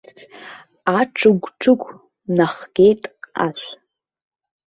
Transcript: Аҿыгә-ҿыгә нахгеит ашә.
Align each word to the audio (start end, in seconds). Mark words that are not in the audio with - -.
Аҿыгә-ҿыгә 0.99 1.89
нахгеит 2.35 3.03
ашә. 3.45 3.67